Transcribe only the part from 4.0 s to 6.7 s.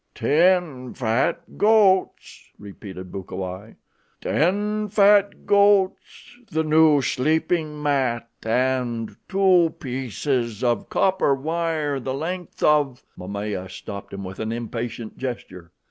"Ten fat goats, the